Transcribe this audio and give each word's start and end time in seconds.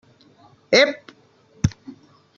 Ep! 0.81 0.91